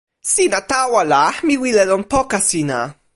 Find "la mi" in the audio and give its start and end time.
1.11-1.55